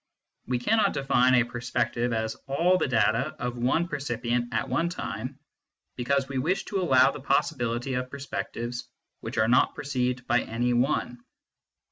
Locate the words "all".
2.47-2.75